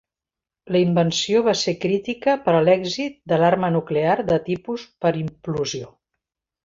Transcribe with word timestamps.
La 0.75 0.79
invenció 0.83 1.41
va 1.47 1.53
ser 1.59 1.73
crítica 1.83 2.35
per 2.47 2.55
a 2.59 2.61
l'èxit 2.69 3.17
de 3.33 3.39
l'arma 3.43 3.69
nuclear 3.79 4.17
de 4.31 4.41
tipus 4.51 4.87
per 5.05 5.13
implosió. 5.25 5.93